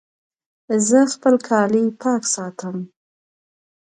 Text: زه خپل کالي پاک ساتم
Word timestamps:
زه 0.87 0.99
خپل 1.13 1.35
کالي 1.47 1.83
پاک 2.01 2.21
ساتم 2.33 2.77